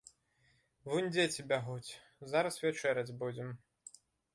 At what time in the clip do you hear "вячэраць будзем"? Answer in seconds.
2.67-3.59